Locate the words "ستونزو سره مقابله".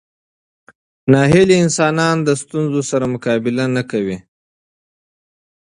2.41-3.65